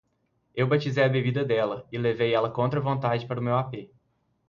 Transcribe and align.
Eu 0.55 0.65
batizei 0.67 1.03
a 1.03 1.07
bebida 1.09 1.45
dela 1.45 1.87
e 1.91 1.97
levei 1.99 2.33
ela 2.33 2.49
contra 2.49 2.79
a 2.79 2.83
vontade 2.83 3.27
para 3.27 3.39
meu 3.39 3.53
apê 3.55 3.91